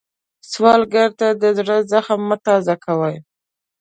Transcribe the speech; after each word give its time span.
سوالګر 0.51 1.09
ته 1.19 1.27
د 1.41 1.43
زړه 1.57 1.77
زخم 1.91 2.21
مه 2.29 2.37
تازه 2.45 2.75
کوئ 2.85 3.15